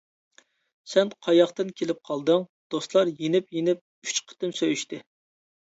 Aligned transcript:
سەن 0.93 1.11
قاياقتىن 1.27 1.69
كېلىپ 1.81 2.01
قالدىڭ؟ 2.09 2.49
دوستلار 2.77 3.15
يېنىپ-يېنىپ 3.23 4.11
ئۈچ 4.11 4.27
قېتىم 4.33 4.61
سۆيۈشتى. 4.65 5.07